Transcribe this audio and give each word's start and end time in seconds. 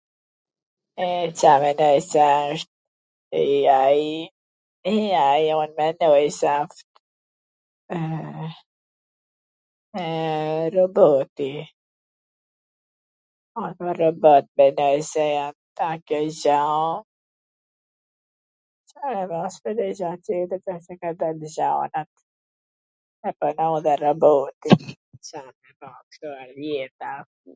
e, 0.95 1.07
Ca 1.41 1.51
mendoj 1.63 1.97
se 2.11 2.25
wsht 2.55 2.69
i 3.41 3.59
ai, 3.79 4.05
.i 4.93 4.97
ai 5.29 5.47
un 5.61 5.71
mendoj 5.79 6.23
se 6.39 6.47
asht... 6.61 6.93
eee..... 7.97 8.49
roboti, 10.75 11.51
robot 14.01 14.45
mendoj 14.63 14.93
se 15.11 15.23
jan 15.35 15.97
kjo 16.09 16.19
gja..., 16.41 16.61
Ca 18.91 18.99
me 19.15 19.23
ba 19.29 19.39
as 19.49 19.55
nonj 19.65 19.93
gja 19.99 20.11
tjetwr 20.27 20.61
tani 20.65 20.81
qw 20.85 20.93
kan 21.03 21.15
dal 21.21 21.37
gjonat, 21.57 22.11
me 23.21 23.29
punu 23.43 23.69
dhe 23.87 23.93
roboti, 24.05 24.71
Ca 25.31 25.39
me 25.59 25.71
ba.... 25.79 25.89
kshtu 26.15 26.27
erdh 26.45 26.65
jeta... 26.71 27.11